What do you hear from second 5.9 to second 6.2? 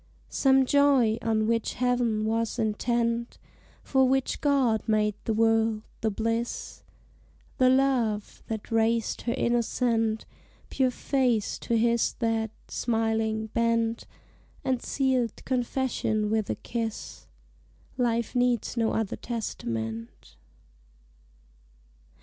the